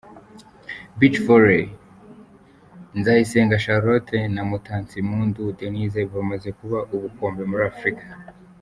[0.97, 1.63] Beach Volley:
[2.97, 8.05] Nzayisenga Charlotte na Mutatsimpundu Denise bamaze kuba ubukombe muri Afurika.